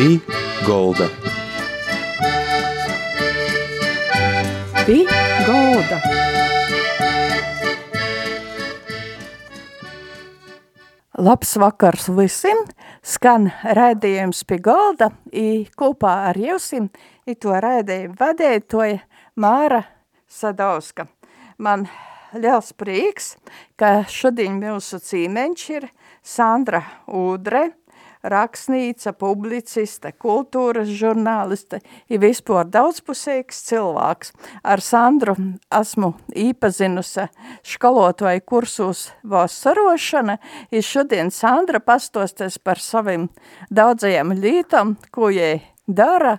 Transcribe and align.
Pī 0.00 0.14
Golda. 0.64 1.06
Pī 4.86 4.94
Golda. 5.44 5.98
Labs 11.20 11.52
vakars 11.60 12.08
visiem! 12.16 12.62
Skan 13.04 13.50
raidījums 13.76 14.40
pie 14.48 14.56
galda, 14.64 15.10
i 15.36 15.68
kopā 15.76 16.14
ar 16.30 16.40
jausim, 16.40 16.88
i 17.28 17.36
to 17.36 17.52
raidījumu 17.52 18.16
vadētoja 18.22 19.02
Māra 19.36 19.82
Sadauska. 20.24 21.10
Man 21.60 21.84
liels 22.32 22.72
prieks, 22.72 23.34
ka 23.76 24.06
šodien 24.08 24.56
mūsu 24.64 25.04
cīmeņš 25.04 25.68
ir 25.76 25.90
Sandra 26.24 26.86
Udre, 27.04 27.66
rakstnīca, 28.22 29.12
publiciste, 29.16 30.12
kultūras 30.20 30.90
žurnāliste, 30.92 31.80
ir 32.10 32.20
vispār 32.22 32.68
daudzpusīgs 32.68 33.62
cilvēks. 33.68 34.32
Ar 34.64 34.82
Sandru 34.84 35.36
esmu 35.80 36.12
īpazinusi 36.36 37.28
skolotāju 37.66 38.44
kursos 38.46 39.08
vasarošana, 39.24 40.38
ir 40.70 40.84
šodien 40.84 41.32
Sandra 41.32 41.80
pastosties 41.80 42.58
par 42.58 42.80
saviem 42.82 43.28
daudzajiem 43.70 44.34
lītam, 44.36 44.96
ko 45.10 45.30
jai 45.32 45.60
dara, 45.86 46.38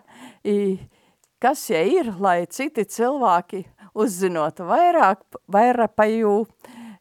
kas 1.42 1.70
jai 1.70 1.88
ir, 1.98 2.14
lai 2.20 2.46
citi 2.50 2.86
cilvēki 2.86 3.66
uzzinot 3.98 4.62
vairāk, 4.64 5.26
vairāk 5.52 5.98
pa 5.98 6.08
jū. 6.10 6.46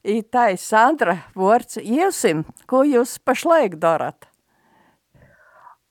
I 0.00 0.22
tai 0.24 0.54
Sandra, 0.56 1.18
vārds 1.36 1.76
iesim, 1.76 2.46
ko 2.64 2.80
jūs 2.88 3.18
pašlaik 3.20 3.76
darat? 3.82 4.29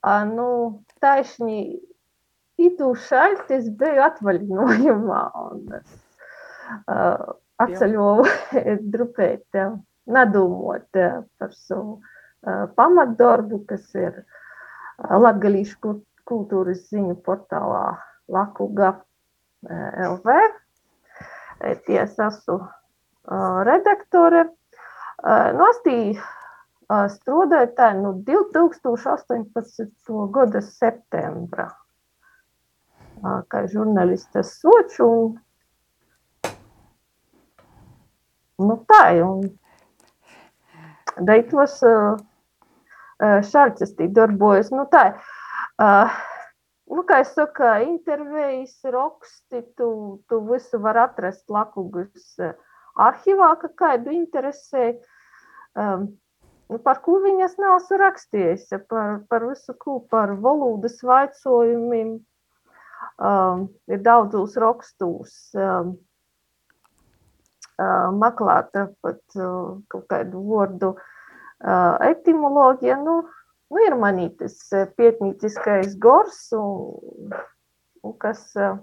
A, 0.02 0.24
nu, 0.26 0.50
taisni 1.04 1.80
itu 2.60 2.94
šalti 3.08 3.58
es 3.58 3.68
biju 3.80 4.04
atvaļinājumā 4.06 5.24
un 5.42 5.76
es 5.80 5.96
uh, 6.88 7.36
atceļoju 7.60 8.78
drupēt, 8.94 9.60
nedomot 10.10 10.88
par 10.96 11.52
savu 11.56 11.98
uh, 12.00 12.66
pamatdarbu, 12.80 13.64
kas 13.68 13.88
ir 14.00 14.24
latgalīšu 15.00 15.96
kultūras 16.28 16.88
ziņu 16.92 17.16
portālā 17.26 17.98
Lakuga 18.30 18.94
LV. 19.64 20.36
Es 21.60 22.20
esmu 22.20 22.60
redaktore. 23.68 24.46
Nostīju 25.60 26.22
strādāju 26.90 27.70
tā 27.78 27.92
no 27.94 28.14
2018. 28.26 29.92
gada 30.34 30.62
septembra, 30.66 31.68
kā 33.22 33.68
žurnāliste 33.70 34.42
soču. 34.44 35.06
Un, 35.06 35.38
nu 38.66 38.78
tā, 38.90 39.04
un 39.22 39.46
deitos 41.30 41.78
šāds 43.52 43.86
es 43.86 43.94
tī 43.94 44.08
darbojos. 44.10 44.72
Nu 44.74 44.88
tā, 44.90 45.04
nu 46.90 47.04
kā 47.06 47.20
es 47.22 47.36
saku, 47.38 47.68
intervijas, 47.86 48.74
raksti, 48.82 49.62
tu, 49.78 49.92
tu 50.26 50.42
visu 50.50 50.82
var 50.82 50.98
atrast 51.06 51.46
Lakugas 51.54 52.34
arhivā, 52.98 53.54
ka 53.62 53.70
kādu 53.78 54.10
interesē. 54.16 54.96
Um, 55.78 56.10
Nu, 56.10 56.29
par 56.78 57.00
ko 57.02 57.18
viņas 57.24 57.56
nav 57.58 57.82
rakstījis, 57.98 58.68
par, 58.90 59.22
par 59.30 59.46
visu 59.50 59.74
ko, 59.82 60.00
par 60.12 60.36
valodas 60.38 61.00
vaicojumiem, 61.02 62.20
um, 63.18 63.66
ir 63.90 64.04
daudzos 64.06 64.54
rakstos 64.62 65.34
um, 65.58 65.96
uh, 67.82 68.10
meklēta 68.14 68.90
pat 69.02 69.22
uh, 69.40 69.80
kaut 69.90 70.06
kādu 70.14 70.44
vārdu 70.46 70.92
uh, 70.94 71.98
etimoloģija, 72.12 73.00
nu, 73.02 73.24
nu 73.74 73.86
ir 73.88 73.98
manītis 73.98 74.62
pietnīciskais 75.00 75.98
gors, 75.98 76.52
un, 76.54 77.34
un 78.06 78.16
kas, 78.22 78.46
uh, 78.62 78.78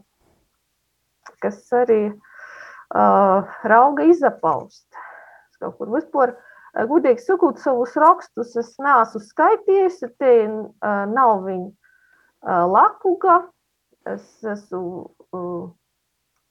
kas 1.38 1.62
arī 1.84 2.02
uh, 2.10 3.46
rauga 3.62 4.10
izapaust. 4.10 4.88
Kaut 5.56 5.78
kur 5.78 5.94
vispār 5.94 6.34
uh, 6.34 6.45
Gudīgi 6.76 7.22
sakot, 7.24 7.56
savus 7.62 7.94
rakstus 7.96 8.52
es 8.60 8.74
neesmu 8.82 9.20
skaitījusi, 9.24 10.10
te 10.20 10.32
nav 11.08 11.44
viņa 11.46 12.66
lakuga. 12.68 13.38
Es 14.06 14.26
esmu 14.44 15.06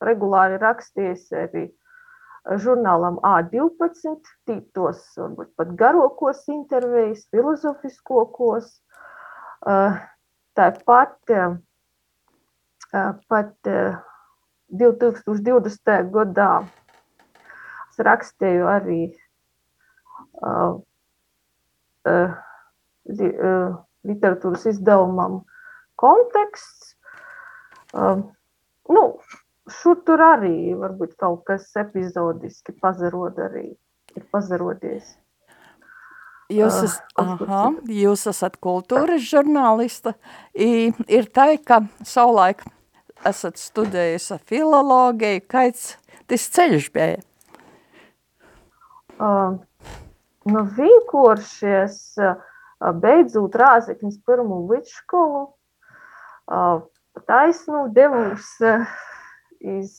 regulāri 0.04 0.58
rakstījusi 0.60 1.38
arī 1.40 1.66
žurnālam 2.62 3.20
A12, 3.26 4.18
tītos 4.50 5.04
varbūt 5.18 5.54
pat 5.58 5.76
garokos 5.78 6.42
intervijas, 6.52 7.28
filozofiskokos. 7.34 8.68
Tāpat 10.56 11.16
pat 13.30 13.70
2020. 14.74 16.12
gadā 16.16 16.52
es 17.92 18.04
rakstīju 18.10 18.68
arī 18.70 19.00
literatūras 24.06 24.66
izdevumam 24.72 25.42
konteksts. 26.00 26.96
Nu, 27.96 29.04
šur 29.72 30.02
tur 30.06 30.22
arī 30.22 30.76
varbūt 30.78 31.16
kaut 31.22 31.46
kas 31.48 31.70
epizodiski 31.80 32.76
pazarod 32.82 33.40
arī 33.42 33.68
ir 34.16 34.26
pazarodies. 34.32 35.16
Jūs, 36.54 36.76
es, 36.86 36.96
aha, 37.18 37.72
jūs 37.90 38.28
esat 38.30 38.60
kultūras 38.62 39.24
žurnālista. 39.26 40.14
I, 40.54 40.92
ir 41.10 41.26
tā, 41.34 41.48
ka 41.58 41.80
savulaik 42.06 42.62
esat 43.26 43.58
studējusi 43.58 44.38
filologiju. 44.46 45.42
Kāds 45.50 45.96
tas 46.30 46.46
ceļš 46.54 46.92
bija? 46.94 47.24
Uh, 49.16 49.58
nu, 50.50 50.64
vienkāršies 50.78 52.00
beidzot 53.02 53.56
Rāzekņas 53.58 54.18
pirmo 54.28 54.62
vidškolu, 54.70 55.46
taisnu 57.30 57.86
devus 57.96 58.52
iz, 59.66 59.98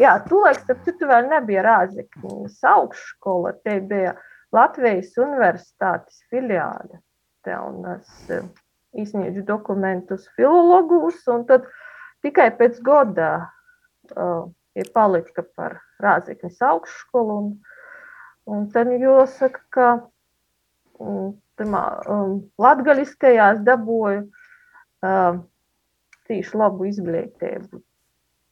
jā, 0.00 0.12
tūlēk, 0.28 0.60
starp 0.64 0.84
citu 0.88 1.08
vēl 1.08 1.30
nebija 1.30 1.64
Rāzekņas 1.64 2.60
augšskola, 2.74 3.54
te 3.64 3.78
bija 3.80 4.16
Latvijas 4.54 5.14
universitātes 5.18 6.20
filiāde. 6.30 7.00
Te 7.44 7.56
un 7.58 7.82
es 7.96 8.28
izsniedzu 8.94 9.42
dokumentus 9.46 10.28
filologus, 10.36 11.18
un 11.28 11.42
tad 11.48 11.66
tikai 12.24 12.50
pēc 12.56 12.78
goda 12.86 13.30
uh, 14.14 14.46
ir 14.78 14.90
palika 14.94 15.44
par 15.56 15.80
Rāzekņas 16.02 16.62
augšskolu, 16.70 17.38
un 17.40 17.50
Un 18.44 18.66
tad 18.72 18.90
jāsaka, 19.00 19.60
ka 19.72 19.88
mm, 21.00 21.32
pirmā, 21.56 21.82
um, 22.12 22.38
latgaliskajās 22.60 23.62
dabūju 23.64 24.24
uh, 24.26 25.38
tīši 26.28 26.58
labu 26.60 26.88
izglītību. 26.90 27.80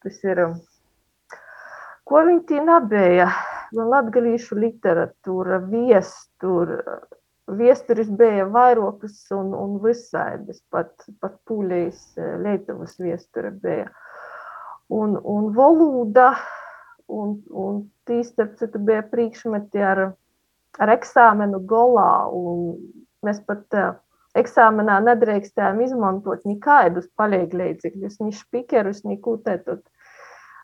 Tas 0.03 0.17
ir, 0.25 0.41
ko 2.09 2.23
viņi 2.25 2.45
tī 2.49 2.63
nabēja, 2.65 3.29
man 3.77 3.93
latgalīšu 3.93 4.59
literatūra, 4.63 5.61
viestur, 5.69 6.73
viesturis 7.53 8.09
bija 8.17 8.49
vairokas 8.49 9.21
un, 9.37 9.53
un 9.53 9.77
visaidas, 9.85 10.65
pat, 10.73 10.95
pat 11.21 11.37
pūļejas 11.51 12.03
uh, 12.17 12.33
Lietuvas 12.47 12.97
viestura 12.97 13.53
bija. 13.53 13.93
Un, 14.93 15.19
un 15.21 15.53
valoda, 15.57 16.33
uh, 16.33 16.62
un, 17.09 17.37
un 17.51 17.81
tī 18.09 18.23
starp 18.27 18.57
citu 18.61 18.81
bija 18.83 19.03
priekšmeti 19.11 19.83
ar, 19.83 20.03
ar 20.83 20.93
eksāmenu 20.95 21.63
golā, 21.69 22.27
un 22.33 22.77
mēs 23.27 23.41
pat 23.47 23.79
uh, 23.79 23.95
eksāmenā 24.39 24.99
nedrīkstējām 25.07 25.83
izmantot 25.87 26.45
nekādus 26.49 27.09
palīglīdzekļus, 27.21 28.21
ni 28.23 28.37
špikerus, 28.37 29.03
ni 29.09 29.19
kūtētot. 29.23 29.83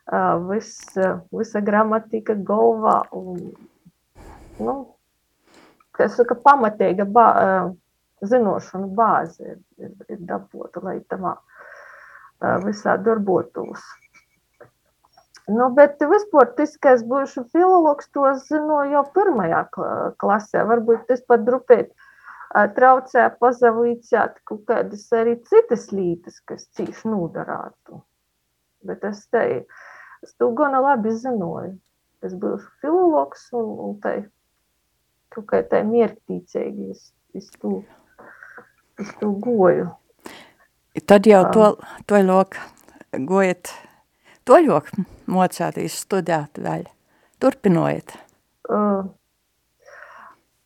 Uh, 0.09 0.39
vis, 0.49 0.73
uh, 0.97 1.19
visa 1.37 1.61
gramatika 1.61 2.33
galvā 2.49 3.03
un, 3.13 3.43
nu, 4.57 4.77
kas 5.93 6.17
saka, 6.17 6.39
pamatīga 6.47 7.05
bā, 7.05 7.27
uh, 7.37 7.75
zinošanu 8.25 8.89
bāze 8.97 9.45
ir, 9.45 9.59
ir, 9.79 9.93
ir 10.09 10.25
dabūta, 10.27 10.83
lai 10.83 10.99
tamā 11.11 11.37
visā 12.65 12.95
darbotos. 13.03 13.83
Nu, 15.49 15.71
bet 15.73 16.03
vispār 16.05 16.51
tas, 16.59 16.75
ka 16.77 16.93
es 16.99 17.03
būšu 17.09 17.47
filologs, 17.55 18.11
to 18.13 18.29
zinu 18.43 18.83
jau 18.93 19.05
pirmajā 19.15 19.63
klasē. 20.21 20.65
Varbūt 20.69 21.07
tas 21.09 21.23
pat 21.25 21.47
drupēt 21.47 21.95
traucē 22.77 23.29
pazavīcēt 23.41 24.43
kaut 24.49 24.65
kādas 24.69 25.07
arī 25.17 25.39
citas 25.49 25.89
lītas, 25.93 26.41
kas 26.45 26.69
cīši 26.77 27.09
nodarātu. 27.09 28.03
Bet 28.85 29.05
es 29.09 29.25
te, 29.33 29.45
es 30.25 30.35
to 30.37 30.51
gana 30.57 30.81
labi 30.85 31.17
zinoju. 31.17 31.79
Es 32.25 32.35
biju 32.35 32.59
filologs 32.83 33.47
un, 33.55 33.67
un 33.87 33.99
tai 34.03 34.17
kaut 35.33 35.47
kā 35.49 35.63
tai 35.71 35.85
mierktīcīgi 35.87 36.91
es, 36.91 37.13
es 37.39 37.49
to, 37.61 37.83
es 38.99 39.13
to 39.21 39.31
goju. 39.39 39.93
Tad 41.07 41.29
jau 41.31 41.45
to, 41.55 41.69
to 42.11 42.21
lok 42.27 42.59
gojat, 43.15 43.71
to 44.49 44.57
lok 44.65 44.89
mocātīs 45.29 45.99
studēt 46.05 46.61
vēl, 46.65 46.87
turpinojiet. 47.43 48.15
Uh, 48.69 49.09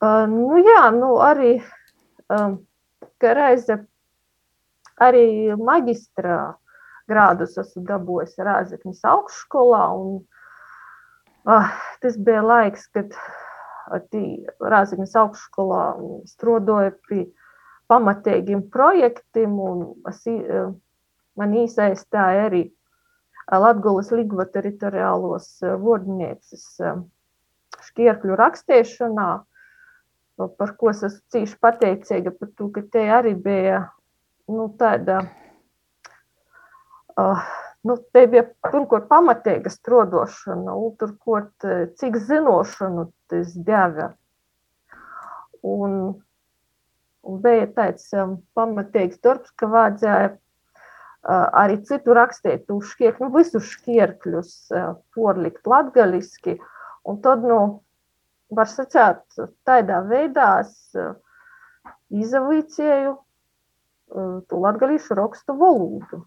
uh, 0.02 0.24
nu 0.30 0.60
jā, 0.62 0.82
nu 0.94 1.16
arī, 1.22 1.56
um, 2.30 2.60
reize 3.38 3.80
arī 5.02 5.26
maģistrā 5.58 6.40
grādus 7.10 7.56
esmu 7.58 7.82
dabūjis 7.88 8.38
Rāzekņas 8.38 9.02
augšskolā 9.12 9.84
un 9.98 10.20
uh, 11.50 11.72
tas 12.02 12.18
bija 12.18 12.44
laiks, 12.46 12.86
kad 12.94 13.16
Rāzekņas 14.62 15.16
augšskolā 15.24 15.86
strodoja 16.30 16.94
pie 17.08 17.24
pamatīgiem 17.90 18.62
projektiem 18.70 19.58
es, 20.08 20.22
man 21.36 21.58
īsaistāja 21.64 22.46
arī 22.46 22.62
Latgulas 23.60 24.12
Ligva 24.14 24.46
teritoriālos 24.48 25.48
vordnieces 25.82 26.64
šķierkļu 27.82 28.36
rakstiešanā, 28.38 29.28
par 30.58 30.72
ko 30.78 30.92
es 30.92 31.02
esmu 31.06 31.34
cīši 31.34 31.58
pateicīga, 31.62 32.32
par 32.38 32.50
to, 32.56 32.70
ka 32.74 32.84
te 32.94 33.04
arī 33.12 33.34
bija 33.36 33.82
nu, 34.50 34.68
tāda, 34.80 35.20
uh, 37.20 37.44
nu, 37.88 37.96
te 38.14 38.24
bija 38.32 38.46
pirmkārt 38.68 39.08
pamatīga 39.10 39.72
strodošana, 39.72 40.74
turkot, 41.00 41.52
cik 42.00 42.18
zinošanu 42.28 43.08
tas 43.32 43.54
deva. 43.68 44.12
Un, 45.62 45.98
un 47.22 47.42
bija 47.42 47.68
tāds 47.76 48.08
um, 48.18 48.38
pamatīgs 48.58 49.20
darbs, 49.22 49.52
ka 49.54 49.68
vajadzēja 49.70 50.32
arī 51.22 51.78
citu 51.86 52.16
rakstīt 52.16 52.70
uz 52.74 52.90
šķiek, 52.92 53.20
nu, 53.22 53.30
visus 53.34 53.68
šķierkļus 53.76 54.54
porlikt 55.14 55.66
latgaliski, 55.70 56.58
un 57.06 57.20
tad, 57.22 57.44
nu, 57.46 57.60
var 58.52 58.68
sacēt, 58.68 59.22
tādā 59.66 60.02
veidā 60.08 60.48
es 60.64 60.74
izavīcēju 62.12 63.14
to 64.48 64.60
latgalīšu 64.66 65.16
rakstu 65.16 65.56
valodu. 65.56 66.24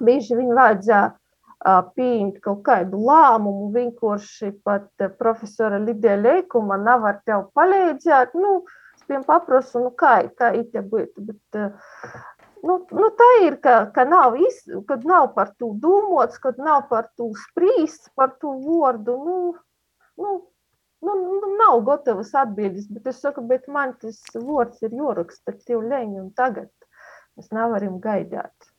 Bieži 0.00 0.36
viņu 0.38 0.56
vajadzēja 0.56 1.82
pieņemt 1.96 2.40
kaut 2.44 2.62
kādu 2.66 3.00
lēmumu, 3.08 3.70
vienkārši 3.74 4.52
pat 4.64 4.88
profesora 5.18 5.80
Lidija 5.82 6.16
Leikuma 6.20 6.78
nav 6.80 7.06
ar 7.08 7.20
tev 7.26 7.48
palīdzēt, 7.56 8.36
nu, 8.38 8.60
es 8.94 9.04
piemēram 9.08 9.26
paprasu, 9.28 9.82
nu, 9.84 9.92
kā, 9.98 10.18
kā 10.38 10.52
ite 10.56 10.84
būtu, 10.84 11.26
bet 11.30 11.60
Nu, 12.64 12.78
nu 12.90 13.08
tā 13.18 13.28
ir, 13.44 13.58
ka, 13.62 13.76
ka 13.94 14.04
nav 14.08 14.36
iz, 14.40 14.62
kad 14.88 15.04
nav 15.08 15.32
par 15.36 15.52
to 15.60 15.72
domāts, 15.82 16.38
kad 16.42 16.58
nav 16.62 16.86
par 16.90 17.10
to 17.18 17.28
spriests, 17.46 18.08
par 18.16 18.32
to 18.40 18.54
vārdu. 18.64 19.16
Nu, 19.26 19.36
nu, 20.22 20.32
nu, 21.04 21.16
nu, 21.26 21.52
nav 21.60 21.82
gatavas 21.86 22.32
atbildes, 22.34 22.88
bet 22.92 23.10
es 23.12 23.20
saku, 23.20 23.44
bet 23.50 23.68
man 23.68 23.94
tas 24.00 24.22
vārds 24.34 24.82
ir 24.86 24.96
jāraksta 24.96 25.56
tev 25.66 25.84
leņi 25.84 26.22
un 26.22 26.32
tagad. 26.38 26.72
Mēs 27.36 27.52
nevaram 27.52 28.00
gaidāt. 28.00 28.70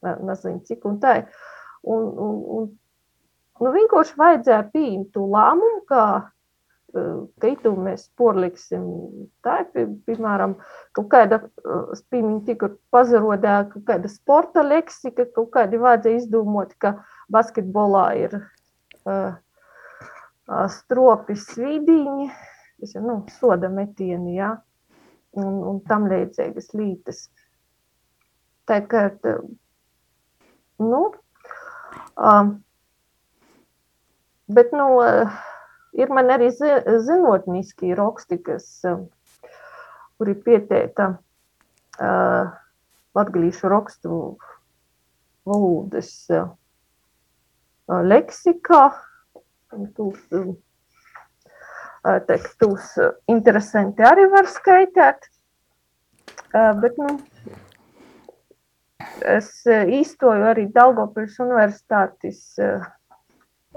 Nezinu, 0.00 0.62
cik 0.64 0.86
un 0.88 1.00
tā. 1.02 1.16
Un, 1.84 2.06
un, 2.26 2.36
un, 2.56 2.68
nu, 3.60 3.72
vienkārši 3.76 4.16
vajadzēja 4.20 4.62
pieņemt 4.72 5.12
to 5.16 5.26
lēmumu, 5.28 5.82
ka 5.88 6.04
Kaitu 6.90 7.70
mēs 7.78 8.08
porliksim 8.18 8.86
tā, 9.46 9.60
piemēram, 9.74 10.56
kaut 10.96 11.08
kāda, 11.12 11.38
es 11.94 12.00
pieņemu 12.10 12.40
tikai 12.48 12.70
pazarodē, 12.94 13.52
kaut 13.70 13.84
kāda 13.86 14.10
sporta 14.10 14.64
leksika, 14.66 15.28
kaut 15.36 15.52
kādi 15.54 15.78
vajadzēja 15.78 16.22
izdomot, 16.22 16.72
ka 16.82 16.96
basketbolā 17.30 18.06
ir 18.18 18.34
uh, 18.40 19.36
stropi 20.74 21.36
svīdīņi, 21.38 22.26
tas 22.82 22.96
ir, 22.96 23.04
nu, 23.06 23.20
soda 23.38 23.70
metieni, 23.70 24.34
jā, 24.40 24.50
un, 25.38 25.60
un 25.70 25.78
tam 25.86 26.08
līdzīgas 26.10 26.72
lītes. 26.74 27.28
Tā 28.66 28.80
kā, 28.90 29.04
nu, 30.82 31.04
um, 32.18 32.50
bet, 34.50 34.74
nu, 34.74 34.90
uh, 34.98 35.38
Ir 35.98 36.10
man 36.14 36.30
arī 36.30 36.50
zinātniski 36.54 37.96
raksti, 37.98 38.38
kas, 38.46 38.66
um, 38.86 39.08
kuri 40.20 40.36
pieteikta 40.44 41.06
uh, 41.16 42.52
latgalīšu 43.18 43.70
rakstu 43.72 44.18
valodas 45.48 46.12
uh, 46.30 46.52
leksikā. 48.06 48.84
Tūs, 49.96 50.22
uh, 50.38 50.54
tekstus 52.30 52.94
interesanti 53.30 54.06
arī 54.06 54.28
var 54.30 54.46
skaitīt. 54.50 55.26
Uh, 56.54 56.70
bet, 56.82 56.96
nu, 57.02 57.18
es 59.26 59.50
īstoju 59.66 60.46
arī 60.54 60.68
Daugavpils 60.74 61.38
universitātes 61.42 62.46
uh, 62.62 62.86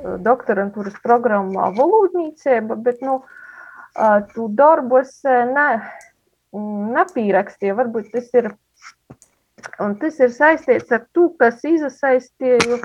doktorantūras 0.01 0.95
programmā 1.03 1.69
valodniecība, 1.77 2.75
bet 2.75 3.01
nu, 3.05 3.21
tu 4.33 4.47
darbos 4.57 5.19
ne, 5.25 5.67
nepīrakstīja. 6.97 7.77
Varbūt 7.77 8.11
tas 8.15 8.29
ir, 8.37 8.51
un 9.83 9.97
tas 10.01 10.19
ir 10.19 10.33
saistīts 10.33 10.91
ar 10.91 11.05
to, 11.13 11.29
kas 11.39 11.61
izasaistīju 11.67 12.81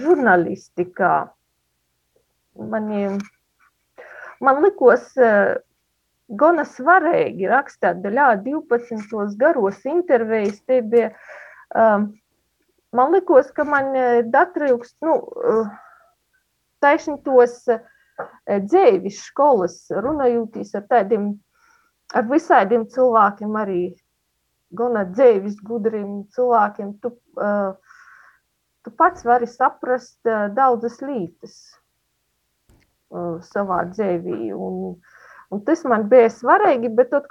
žurnālistikā. 0.00 1.14
Mani, 2.58 3.02
man 4.42 4.62
likos 4.64 5.12
gana 6.28 6.64
svarīgi 6.68 7.48
rakstīt 7.48 8.00
daļā 8.04 8.30
12 8.46 9.36
garos 9.40 9.84
intervijas. 9.88 10.58
Te 10.66 10.80
bija 10.82 11.12
um, 11.74 12.10
man 12.92 13.12
likos, 13.12 13.50
ka 13.54 13.64
man 13.68 13.92
ir 13.96 14.28
datrīgs, 14.32 14.94
nu, 15.04 15.18
taisni 16.82 17.18
tos 17.26 17.60
dzēvis 18.48 19.22
skolas, 19.28 19.80
runājotīs 19.94 20.74
ar 20.78 20.86
tādiem, 20.90 21.30
ar 22.16 22.26
visādiem 22.30 22.86
cilvēkiem 22.94 23.58
arī, 23.60 23.82
gana 24.78 25.04
dzēvis 25.08 25.60
gudriem 25.64 26.24
cilvēkiem, 26.34 26.96
tu, 27.02 27.14
tu 28.84 28.94
pats 28.98 29.24
vari 29.24 29.48
saprast 29.48 30.18
daudzas 30.56 30.98
lītas 31.04 31.60
savā 33.48 33.84
dzēvī, 33.88 34.50
un, 34.52 34.98
un 35.54 35.62
tas 35.64 35.84
man 35.88 36.08
bija 36.10 36.28
svarīgi, 36.32 36.90
bet 36.92 37.14
tad, 37.14 37.30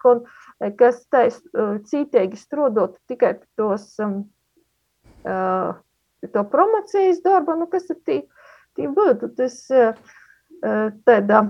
kas 0.80 1.04
tais 1.14 1.38
cītīgi 1.92 2.40
strodot 2.40 2.98
tikai 3.12 3.36
tos 3.60 3.92
um, 4.02 4.24
to 6.34 6.44
promocijas 6.52 7.22
darbu, 7.26 7.56
nu, 7.60 7.68
kas 7.72 7.90
ir 7.94 8.00
tī, 8.08 8.18
tī 8.78 8.88
būtu. 8.92 9.32
Tas 9.38 9.56
tāda 11.08 11.42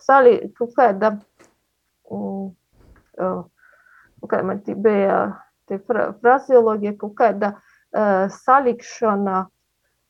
sali, 0.00 0.38
kaut 0.58 0.72
kāda, 0.78 1.14
kā 4.32 4.42
man 4.46 4.62
tī 4.66 4.76
bija, 4.78 5.18
tie 5.70 5.78
frazioloģija, 5.86 6.96
kaut 7.00 7.14
kāda 7.20 7.54
salikšana 8.42 9.42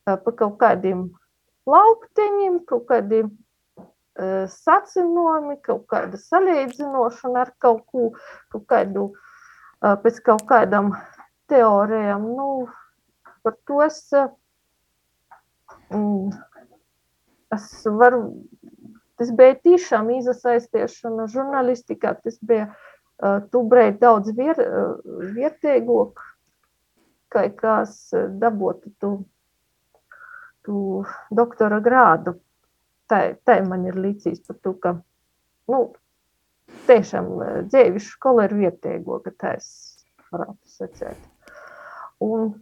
pa 0.06 0.32
kaut 0.38 0.58
kādiem 0.58 1.06
laukteņiem, 1.68 2.62
kaut 2.66 2.86
kādiem 2.90 3.30
sacinojumi, 4.52 5.56
kaut 5.64 5.86
kāda 5.90 6.18
salīdzinošana 6.20 7.46
ar 7.46 7.52
kaut 7.62 7.84
ko, 7.88 8.10
kaut 8.52 8.66
kādu, 8.70 9.08
pēc 9.80 10.20
kaut 10.26 10.44
kādam 10.50 10.92
teorijām, 11.50 12.26
nu, 12.36 12.48
par 13.42 13.56
to 13.68 13.82
es, 13.84 13.98
mm, 15.90 16.32
es 17.56 17.68
varu, 18.02 18.22
tas 19.20 19.32
bija 19.38 19.58
tiešām 19.68 20.10
izasaistīšana 20.18 21.28
žurnālistikā, 21.32 22.14
tas 22.24 22.38
bija 22.42 22.70
tūbrēt 23.22 24.00
daudz 24.02 24.32
vier, 24.36 24.58
viertīgāk, 25.36 26.22
kā 27.32 27.44
kās 27.56 28.10
dabotu 28.42 28.90
tu, 29.00 29.12
tu 30.66 30.78
doktora 31.30 31.78
grādu. 31.84 32.36
Tā, 33.10 33.34
tā 33.44 33.58
man 33.66 33.84
ir 33.86 33.98
līdzīs 34.00 34.42
par 34.46 34.58
to, 34.64 34.72
ka, 34.80 34.94
nu, 35.70 35.80
tiešām 36.88 37.30
dzīves 37.68 38.10
skola 38.14 38.46
ir 38.48 38.56
vietējo, 38.58 39.18
ka 39.24 39.32
tā 39.38 39.54
es 39.58 39.68
varētu 40.32 40.74
sacēt. 40.78 41.28
Un, 42.22 42.54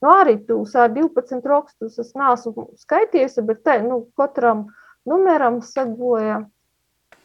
nu, 0.00 0.10
arī 0.10 0.36
tūs 0.48 0.74
12 0.74 1.46
rakstus 1.48 1.98
es 2.02 2.12
neesmu 2.18 2.70
skaitījusi, 2.80 3.44
bet 3.48 3.64
te, 3.66 3.78
nu, 3.84 4.02
katram 4.18 4.66
numeram 5.08 5.60
sagoja 5.64 6.42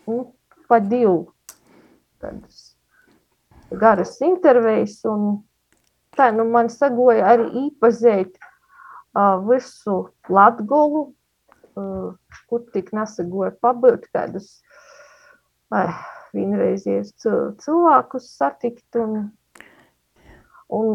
nu, 0.08 0.32
pa 0.70 0.80
divu 0.84 1.32
tādas 2.22 2.76
garas 3.76 4.16
intervijas, 4.24 5.00
un 5.10 5.44
tā, 6.18 6.32
nu, 6.36 6.48
man 6.52 6.70
sagoja 6.72 7.32
arī 7.34 7.48
īpazēt 7.66 8.36
uh, 8.40 9.38
visu 9.48 9.98
Latgolu, 10.32 11.08
uh, 11.76 12.12
kur 12.50 12.68
tik 12.76 12.92
nesagoja 12.96 13.54
pabūt 13.64 14.08
kādus 14.16 14.60
ai, 15.74 15.90
vienreizies 16.36 17.14
cilvēkus 17.24 18.30
satikt. 18.38 18.88
Un, 19.00 19.30
un 20.74 20.90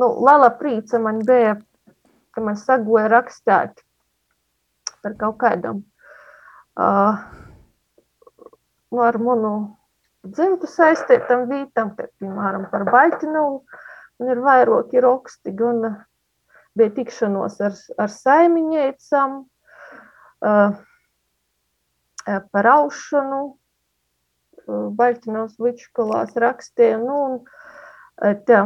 nu, 0.00 0.10
liela 0.26 0.50
prīca 0.58 1.00
man 1.02 1.22
bija, 1.26 1.56
ka 2.34 2.42
man 2.44 2.58
sagoja 2.58 3.08
rakstēt 3.12 3.82
par 5.04 5.16
kaut 5.20 5.36
kādam 5.42 5.82
uh, 6.80 7.20
nu, 8.94 9.02
ar 9.04 9.18
manu 9.20 9.54
dzimtu 10.24 10.70
saistītam 10.70 11.48
vītam, 11.50 11.92
kā, 11.98 12.08
piemēram, 12.20 12.68
par 12.72 12.86
Baitinovu. 12.88 13.64
Un 14.22 14.30
ir 14.30 14.38
vairāki 14.38 15.00
raksti, 15.02 15.50
gan 15.58 15.82
bija 16.78 16.92
tikšanos 16.94 17.58
ar, 17.66 17.74
ar 17.98 18.12
saimiņēcam, 18.14 19.40
uh, 20.46 20.76
par 22.54 22.70
aušanu, 22.76 23.42
Baļķinovs 24.64 25.58
Vičkolās 25.60 26.38
rakstīja, 26.40 26.96
nu, 27.02 27.16
un 27.26 28.38
tā 28.48 28.62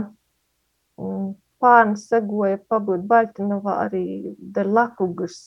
pārni 1.62 1.99
segoja 2.00 2.59
pabūt 2.71 3.05
Baļķinovā 3.11 3.75
arī 3.87 4.05
dar 4.38 4.67
lakugas. 4.67 5.38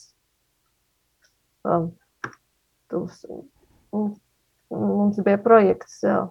Um, 1.62 1.92
tos, 2.90 3.22
mums 3.92 5.20
bija 5.22 5.38
projekts 5.44 6.00
uh, 6.08 6.26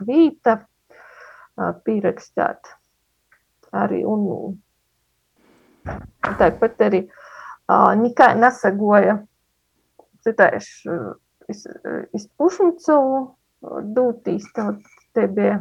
Vīta 0.00 0.54
uh, 0.62 1.74
pierakstāt 1.84 2.70
arī, 3.76 4.00
un 4.08 4.56
tāpat 6.40 6.80
arī 6.88 7.02
uh, 7.04 7.92
nekai 8.00 8.32
nesagoja 8.40 9.18
citaiši 10.24 10.96
iz, 11.52 11.66
iz 12.16 12.26
Pušnicovu 12.38 13.22
dūtīs, 13.96 14.48
tad 14.56 14.80
te 15.12 15.26
bija 15.28 15.60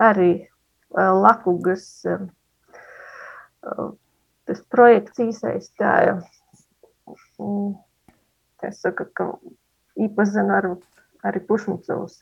arī 0.00 0.32
Lakugas 0.94 1.86
tas 4.44 4.60
projekts 4.70 5.22
īsaistāja. 5.24 6.18
Es 8.64 8.80
saku, 8.80 9.06
ka 9.16 9.28
īpazina 10.00 10.60
ar, 10.60 10.68
arī 11.26 11.42
Pušnicovas 11.48 12.20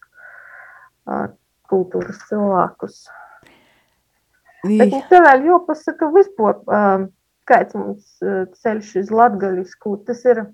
kultūras 1.71 2.23
cilvēkus. 2.29 3.05
Vī. 4.63 4.79
Bet 4.79 4.93
nu, 4.95 5.03
te 5.11 5.21
vēl 5.23 5.47
jāpasaka 5.51 6.09
vispār, 6.15 6.59
kāds 7.51 7.77
mums 7.79 8.19
ceļš 8.63 8.93
uz 9.03 9.15
latgaļisku, 9.15 9.97
tas 10.07 10.23
ir 10.29 10.45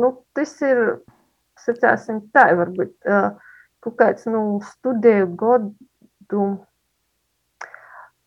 nu, 0.00 0.10
tas 0.36 0.52
ir, 0.64 0.82
sacāsim, 1.60 2.20
tā 2.34 2.50
varbūt 2.56 2.92
uh, 3.08 3.32
kaut 3.84 3.96
kāds 4.00 4.26
nu, 4.28 4.60
studiju 4.72 5.28
godu, 5.40 6.44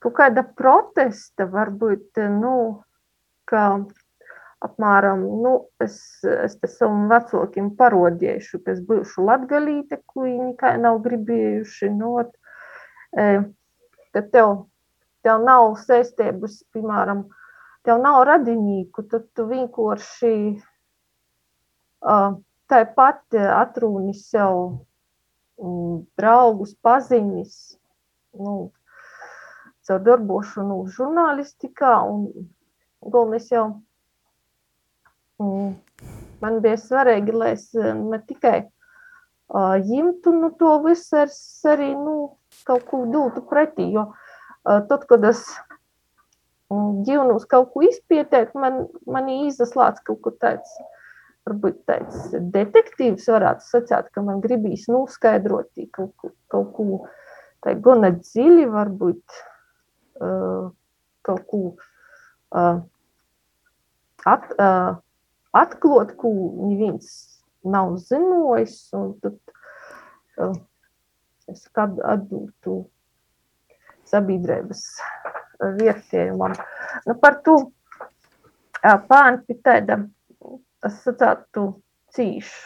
kaut 0.03 0.15
kāda 0.17 0.43
protesta, 0.57 1.47
varbūt, 1.49 2.19
nu, 2.33 2.55
ka 3.49 3.65
apmēram, 4.63 5.23
nu, 5.43 5.53
es, 5.83 5.97
es 6.23 6.55
te 6.59 6.69
savam 6.71 7.09
vecākiem 7.11 7.73
parodiešu, 7.79 8.61
ka 8.63 8.73
es 8.75 8.81
bijušu 8.87 9.25
latgalīte, 9.27 9.99
ko 10.07 10.25
viņi 10.27 10.53
kā 10.59 10.75
nav 10.79 11.01
gribējuši, 11.03 11.91
nu, 11.97 12.13
e, 13.11 13.27
ka 14.15 14.23
tev, 14.35 14.53
tev 15.25 15.43
nav 15.43 15.75
saistības, 15.83 16.61
piemēram, 16.75 17.25
tev 17.83 17.99
nav 18.03 18.21
radinīku, 18.29 19.03
tad 19.11 19.27
tu 19.35 19.45
vienkārši 19.49 20.33
uh, 22.07 22.31
tāpat 22.71 23.35
atrūni 23.35 24.15
sev 24.15 24.85
draugus, 26.17 26.73
paziņas, 26.83 27.55
nu, 28.39 28.55
caur 29.87 30.03
darbošanu 30.03 30.79
žurnālistikā 30.95 31.95
un 32.07 32.27
galvenais 33.03 33.49
jau 33.51 33.65
um, 35.43 35.73
man 36.43 36.61
bija 36.63 36.79
svarīgi, 36.79 37.35
lai 37.35 37.51
es 37.57 37.67
ne 37.75 38.19
tikai 38.27 38.57
uh, 38.63 39.75
ņemtu 39.83 40.33
nu, 40.39 40.53
to 40.59 40.77
visu, 40.87 41.25
es 41.25 41.37
arī 41.67 41.91
nu, 41.99 42.33
kaut 42.67 42.87
ko 42.89 43.03
dotu 43.11 43.43
pretī, 43.49 43.91
jo 43.95 44.09
uh, 44.09 44.79
tad, 44.89 45.05
kad 45.09 45.25
es 45.29 45.45
ģivnus 46.73 47.45
kaut 47.49 47.73
ko 47.73 47.83
izpietēt, 47.85 48.55
man, 48.57 48.87
man 49.05 49.29
izslāts 49.29 50.01
kaut 50.07 50.21
ko 50.23 50.33
tāds, 50.41 50.71
varbūt 51.47 51.81
tāds 51.89 52.31
detektīvs 52.53 53.27
varētu 53.31 53.67
sacīt, 53.67 54.09
ka 54.15 54.23
man 54.23 54.41
gribīs 54.43 54.87
noskaidrot 54.91 55.71
kaut 55.95 56.13
ko, 56.19 56.31
kaut 56.51 56.71
ko 56.77 56.85
tā 57.63 57.75
gana 57.83 58.13
dziļi, 58.15 58.67
varbūt 58.71 59.37
uh, 60.23 60.71
kaut 61.27 61.43
ko 61.51 61.61
uh, 62.55 62.79
at, 64.25 64.49
uh, 64.55 64.95
atklot, 65.59 66.15
ko 66.19 66.31
neviens 66.69 67.11
nav 67.63 67.97
zinojis, 68.03 68.77
un 68.97 69.13
tad 69.23 69.37
uh, 70.43 70.55
es 71.51 71.67
atdūtu 71.75 72.81
sabiedrības 74.07 74.83
vērtējumam. 75.59 76.55
Nu, 77.07 77.15
par 77.19 77.39
to 77.45 77.57
pānti 79.09 79.55
tāda, 79.63 80.01
es 80.87 80.99
sacātu, 81.05 81.67
cīši, 82.15 82.57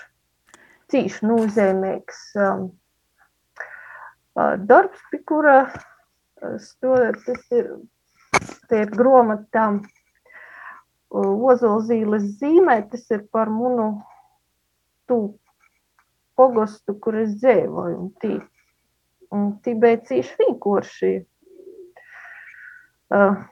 cīši 0.91 1.27
nozīmīgs 1.27 2.23
um, 2.41 2.67
darbs, 4.69 5.03
pie 5.11 5.21
kura 5.29 5.57
stojot, 6.61 7.19
tas 7.25 7.55
ir, 7.55 7.71
tie 8.69 8.83
ir 8.85 8.93
gromatām 8.95 9.83
Ozolzīles 11.07 12.25
zīmē, 12.41 12.81
tas 12.91 13.05
ir 13.15 13.21
par 13.31 13.47
munu 13.49 13.87
tū 15.07 15.21
pogostu, 16.37 16.97
kur 17.01 17.15
es 17.23 17.37
dzēvoju, 17.39 17.99
un 18.01 18.09
tī, 18.21 18.33
un 19.33 19.53
tī 19.63 19.73
bija 19.79 20.01
cīši 20.09 20.35
vienkārši 20.41 21.13
uh, 23.15 23.45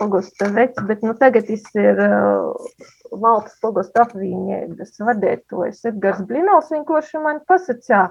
pogosta 0.00 0.48
vecs, 0.54 0.82
bet 0.88 1.02
nu, 1.06 1.14
tagad 1.18 1.48
tas 1.48 1.64
ir 1.78 2.00
uh, 2.02 2.78
valsts 3.22 3.58
pogosta 3.62 4.04
apvienības 4.06 5.00
vadētojas 5.08 5.84
Edgars 5.90 6.22
Blinovs, 6.28 6.70
vienkārši 6.74 7.22
man 7.24 7.42
pasacā, 7.48 8.04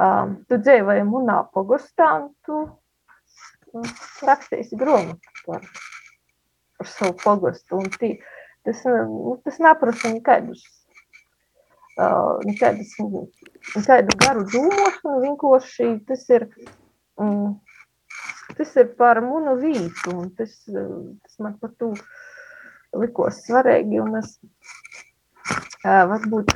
um, 0.00 0.36
tu 0.48 0.60
dzīvoji 0.60 1.06
munā 1.08 1.40
pogostā, 1.54 2.10
un 2.22 2.28
tu 2.46 2.58
um, 2.66 3.94
rakstīsi 4.26 4.78
gromatu 4.80 5.46
par, 5.46 5.64
par 6.78 6.92
savu 6.96 7.16
pogostu, 7.24 7.80
un 7.80 7.88
tī, 7.96 8.14
tas, 8.66 8.84
nu, 8.86 9.38
tas 9.46 9.62
neprasa 9.62 10.12
nekādus 10.16 10.68
Uh, 12.00 12.38
nekādas, 12.46 12.94
nekādu 13.74 14.14
garu 14.22 14.44
dūmošanu, 14.48 15.16
vienkārši 15.24 15.88
tas 16.08 16.22
ir 16.32 16.46
Un 17.20 17.60
tas 18.60 18.74
ir 18.76 18.90
par 19.00 19.22
munu 19.24 19.54
vītu, 19.56 20.12
un 20.12 20.26
tas, 20.36 20.52
tas 20.68 21.38
man 21.40 21.54
par 21.62 21.72
to 21.80 21.94
likos 23.00 23.38
svarīgi, 23.46 24.00
un 24.02 24.18
es 24.20 24.34
varbūt, 25.84 26.52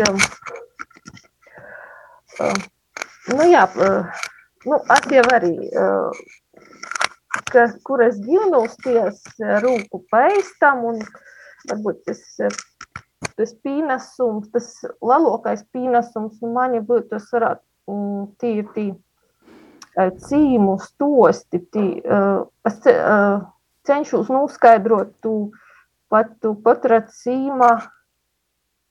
nu 3.33 3.47
jā, 3.49 3.65
nu, 3.79 4.81
es 4.97 5.09
jau 5.17 5.25
arī, 5.39 5.55
ka, 7.49 7.67
kur 7.89 8.05
es 8.05 8.21
ģilnūsties 8.27 9.25
rūku 9.65 10.03
paistam, 10.13 10.85
un 10.93 11.01
varbūt 11.71 12.05
tas, 12.11 12.23
tas 13.39 13.57
pīnesums, 13.65 14.53
tas 14.53 14.69
lielākais 15.01 15.65
pīnesums, 15.73 16.37
nu, 16.45 16.53
mani 16.53 16.85
būtu, 16.85 17.15
tas 17.17 17.33
varētu 17.33 17.65
tīri, 18.45 18.69
tīri 18.77 18.99
cīmu 19.97 20.79
stosti. 20.83 21.61
Tī, 21.73 21.87
es 22.69 22.79
cenšos 23.87 24.31
noskaidrot 24.33 25.13
tu, 25.23 25.35
pat 26.11 26.33
tu 26.43 26.55
patracīma 26.65 27.71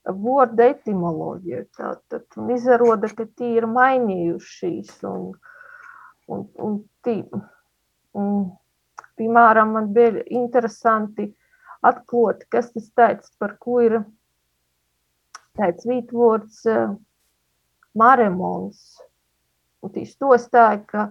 vārda 0.04 0.68
etimoloģiju. 0.74 1.62
Tātad, 1.76 2.26
un 2.40 2.50
izrāda, 2.56 3.10
ka 3.16 3.26
tie 3.26 3.54
ir 3.58 3.68
mainījušies. 3.70 4.98
Un, 5.08 5.30
un, 6.28 6.44
un 6.66 6.76
tī, 7.04 7.20
un, 8.16 8.28
piemēram, 9.20 9.74
man 9.76 9.90
bija 9.96 10.24
interesanti 10.28 11.30
atklāt, 11.84 12.44
kas 12.52 12.70
tas 12.72 12.90
tāds, 12.96 13.32
par 13.38 13.56
ko 13.60 13.80
ir 13.84 13.98
tāds 15.58 15.86
vītvords 15.88 16.64
maremons. 17.94 18.80
Un 19.84 19.92
tī 19.92 20.06
stostāja, 20.08 20.80
ka 20.88 21.04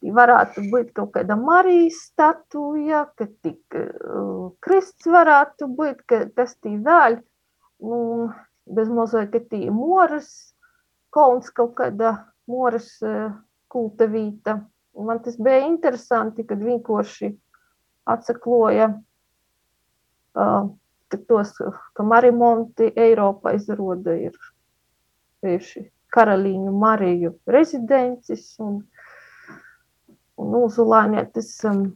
tī 0.00 0.12
varētu 0.14 0.64
būt 0.72 0.92
kaut 0.96 1.12
kāda 1.16 1.36
Marijas 1.36 2.00
statuja, 2.08 3.04
ka 3.18 3.28
tik 3.44 3.78
uh, 3.78 4.50
krists 4.64 5.08
varētu 5.10 5.68
būt, 5.78 6.04
ka 6.08 6.24
kas 6.36 6.56
tī 6.64 6.76
vēl. 6.84 7.20
Nu, 7.84 7.98
bez 8.64 8.88
mazliet, 8.88 9.32
ka 9.34 9.42
tī 9.50 9.66
moras, 9.74 10.30
kolns 11.14 11.50
kaut 11.52 11.74
kāda 11.80 12.16
moras 12.50 12.88
uh, 13.04 13.34
kulta 13.68 14.08
vīta. 14.08 14.62
Un 14.94 15.10
man 15.10 15.20
tas 15.24 15.36
bija 15.36 15.66
interesanti, 15.66 16.46
kad 16.46 16.62
vienkārši 16.62 17.32
atsakloja 18.14 18.92
uh, 18.94 20.70
ka 21.14 21.20
tos, 21.28 21.54
ka 21.94 22.06
Marimonti 22.06 22.90
Eiropā 22.96 23.54
izroda 23.58 24.14
ir 24.18 24.36
tieši 25.44 25.88
karalīņu 26.14 26.72
Mariju 26.80 27.34
rezidencis 27.50 28.46
un, 28.62 28.80
un 30.40 30.58
Uzulānē 30.60 31.26
tas, 31.34 31.50
um, 31.68 31.86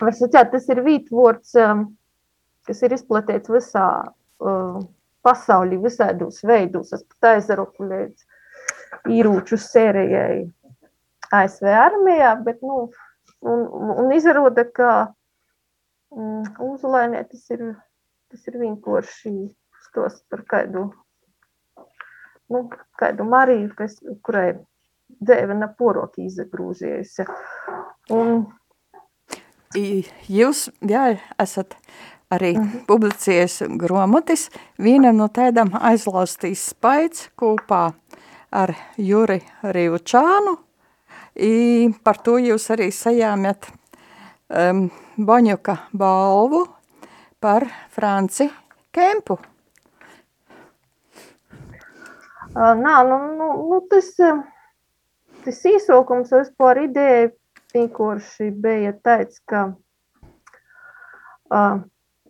var 0.00 0.16
sacīt, 0.16 0.50
tas 0.54 0.68
ir 0.72 0.82
vītvords, 0.86 1.54
um, 1.64 1.84
kas 2.68 2.82
ir 2.86 2.96
izplatīts 2.96 3.52
visā 3.52 3.86
uh, 4.06 4.80
pasaulī, 5.26 5.78
visādos 5.82 6.42
veidos. 6.46 6.94
Es 6.96 7.06
pat 7.14 7.34
aizraku 7.36 7.86
līdz 7.90 9.14
īrūču 9.18 9.60
sērijai 9.60 10.42
ASV 11.36 11.70
armijā, 11.70 12.34
bet, 12.44 12.60
nu, 12.66 12.88
un, 13.46 13.64
un 14.02 14.12
izrāda, 14.16 14.66
ka 14.74 14.92
Mm, 16.10 16.42
Uzulainē 16.58 17.22
tas 17.30 17.44
ir, 17.54 17.60
tas 18.32 18.48
ir 18.50 18.56
vienkārši 18.58 19.30
stos 19.84 20.16
par 20.32 20.42
kādu, 20.50 20.88
nu, 22.50 22.68
kādu 22.98 23.26
Mariju, 23.28 23.72
kas, 23.78 23.98
kurai 24.26 24.54
dēva 25.20 25.56
na 25.58 25.68
poroki 25.68 26.26
izagrūzies. 26.28 27.20
Un... 28.14 28.48
Jūs, 30.26 30.64
jā, 30.82 31.04
esat 31.38 31.76
arī 32.30 32.56
mm 32.56 32.62
-hmm. 32.62 32.86
publicējies 32.86 33.62
gromotis, 33.78 34.50
vienam 34.78 35.16
no 35.16 35.28
tēdam 35.28 35.70
aizlaustīs 35.80 36.66
spaids 36.72 37.30
kopā 37.36 37.92
ar 38.50 38.74
Juri 38.98 39.40
Rīvučānu, 39.62 40.56
I 41.40 41.88
par 42.04 42.18
to 42.24 42.38
jūs 42.42 42.66
arī 42.74 42.90
sajāmjat 42.92 43.70
um, 44.50 44.90
Baņuka 45.16 45.76
balvu 45.92 46.66
par 47.40 47.66
Franci 47.90 48.50
Kempu. 48.92 49.38
Nā, 52.54 52.94
nu, 53.06 53.18
nu, 53.38 53.48
nu 53.70 53.78
tas, 53.90 54.08
tas 55.44 55.60
īsokums 55.70 56.32
vispār 56.34 56.82
ideja 56.86 57.28
vienkārši 57.74 58.50
bija 58.64 58.90
tāds, 59.06 59.38
ka 59.46 59.68
uh, 61.54 61.78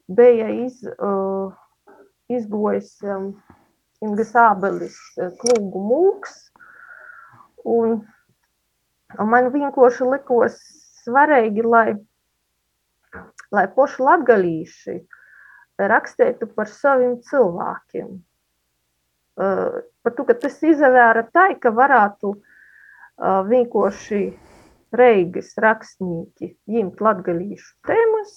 bija 0.09 0.51
iz, 0.67 0.83
uh, 0.99 1.55
izgojis 2.29 2.93
um, 3.07 3.33
Ingas 4.05 4.35
Ābelis 4.37 4.99
klūgu 5.41 5.87
mūks, 5.89 6.37
un, 7.65 7.99
un 9.17 9.33
man 9.33 9.51
vienkārši 9.57 10.13
likos 10.13 10.61
svarīgi, 11.01 11.65
lai 11.65 11.89
lai 13.55 13.67
poši 13.75 14.03
latgalīši 14.07 14.97
rakstītu 15.91 16.49
par 16.55 16.69
saviem 16.71 17.17
cilvēkiem. 17.27 18.19
Uh, 19.39 19.81
par 20.03 20.15
to, 20.17 20.25
ka 20.27 20.35
tas 20.35 20.57
izavēra 20.67 21.23
tā, 21.33 21.47
ka 21.63 21.71
varētu 21.73 22.33
uh, 22.35 23.43
vienkārši 23.47 24.25
reigas 24.97 25.53
rakstnieki 25.63 26.51
ņemt 26.67 26.99
latgalīšu 27.01 27.77
tēmas 27.87 28.33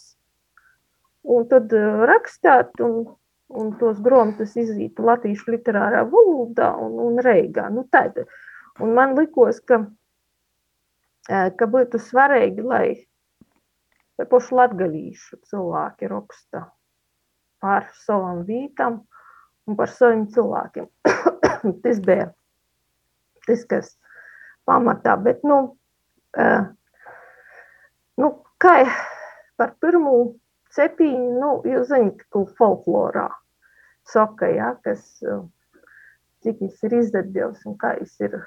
un 1.33 1.47
tad 1.49 1.73
uh, 1.73 2.03
rakstāt 2.07 2.77
un, 2.85 3.07
un 3.49 3.73
tos 3.81 3.97
gromtus 4.05 4.53
izītu 4.59 5.05
latīšu 5.09 5.55
literārā 5.55 6.03
valodā 6.11 6.69
un, 6.77 6.99
un 7.07 7.17
reigā. 7.25 7.67
Nu, 7.73 7.87
tāda. 7.89 8.27
Un 8.81 8.93
man 8.97 9.17
likos, 9.17 9.59
ka, 9.65 9.81
ka 11.29 11.67
būtu 11.73 11.99
svarīgi, 12.01 12.63
lai 12.65 12.87
pašu 14.29 14.57
latgalīšu 14.57 15.41
cilvēki 15.49 16.09
raksta 16.09 16.67
par 17.63 17.89
savam 18.05 18.43
vītam 18.47 19.01
un 19.67 19.77
par 19.79 19.91
saviem 19.91 20.25
cilvēkiem. 20.33 20.87
tas 21.83 21.99
bija 22.03 22.29
tas, 23.47 23.65
kas 23.69 23.91
pamatā, 24.67 25.15
bet, 25.23 25.43
nu, 25.47 25.59
uh, 26.39 26.65
nu 28.19 28.31
kā 28.63 28.77
par 29.59 29.75
pirmo 29.83 30.15
cepīņu, 30.75 31.31
nu, 31.39 31.53
jūs 31.67 31.89
zināt, 31.91 32.23
ka 32.33 32.45
folklorā 32.59 33.27
saka, 34.09 34.49
ja, 34.51 34.73
kas, 34.85 35.03
uh, 35.27 35.43
cik 36.43 36.63
viņš 36.63 36.87
ir 36.87 36.97
izdevies 36.99 37.67
un 37.69 37.77
kā 37.79 37.95
viņš 37.99 38.15
ir, 38.27 38.39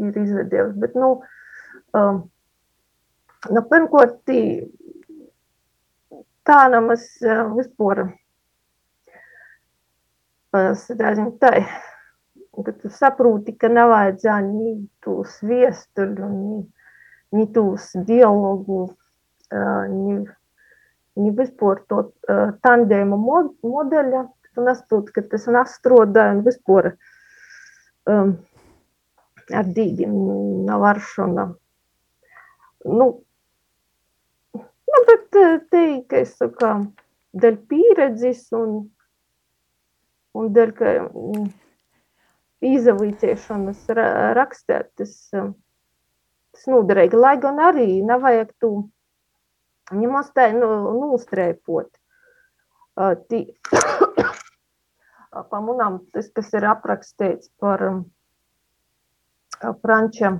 ir 0.00 0.20
izdevies, 0.24 0.72
bet, 0.80 0.96
nu, 0.98 1.12
um, 1.96 2.24
nu, 3.48 3.64
pirmkārt, 3.72 4.18
tānamas 6.48 7.04
vispār 7.54 8.08
strādājot 8.08 8.19
tā, 10.52 11.52
ka 12.64 12.74
tu 12.82 12.90
saproti, 12.92 13.54
ka 13.58 13.70
nevajadzēja 13.72 14.40
ni 14.46 14.74
tos 15.04 15.38
viestuļu, 15.46 16.28
ni, 16.34 16.60
ni 17.36 17.46
tos 17.54 17.90
dialogu, 18.08 18.82
ni, 19.94 20.18
ni 21.20 21.32
vispār 21.38 21.82
to 21.90 22.02
tandēma 22.66 23.18
modeļa, 23.22 24.26
tu 24.50 24.66
nesproti, 24.66 25.14
ka 25.14 25.26
tas 25.30 25.46
nastrodāja 25.46 26.36
un 26.36 26.44
vispār 26.46 26.92
um, 28.10 28.36
ar 29.54 29.74
dīgiem 29.78 30.14
navaršana. 30.66 31.50
Nu, 32.90 33.10
Nu, 34.90 35.04
bet 35.06 35.36
te, 35.70 35.82
ka 36.10 36.18
es 36.24 36.32
saku, 36.38 36.70
dēļ 37.42 37.56
pieredzes 37.70 38.48
un, 38.58 38.72
un 40.38 40.52
dēļ, 40.54 40.72
ka 40.76 40.94
mm, 41.08 41.48
izavīciešanas 42.70 43.86
rakstēt, 44.38 44.90
tas, 45.00 45.14
eh, 45.34 45.50
tas 46.54 46.70
noderīgi. 46.70 47.18
Lai 47.18 47.36
gan 47.42 47.60
arī 47.70 47.88
nevajag 48.06 48.52
tu 48.62 48.74
ņemos 49.96 50.30
tā 50.36 50.50
nu, 50.54 50.68
nūstrēpot. 51.00 51.90
Tī, 53.30 53.40
pa 55.50 55.60
munām 55.64 56.00
tas, 56.12 56.28
kas 56.36 56.50
ir 56.58 56.66
aprakstīts 56.68 57.48
par 57.62 57.84
Franča 59.80 60.32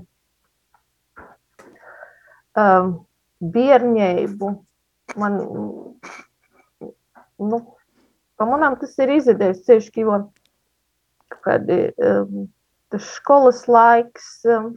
um, 2.59 2.93
bērnību. 3.41 4.51
Man, 5.21 5.39
nu, 7.41 7.61
pamanām, 8.41 8.79
tas 8.81 8.97
ir 9.03 9.13
izdevies 9.17 9.65
ceļš, 9.67 9.91
jo 10.03 10.19
kad 11.45 11.69
um, 11.71 12.49
tas 12.91 13.13
skolas 13.19 13.63
laiks, 13.71 14.31
um, 14.51 14.73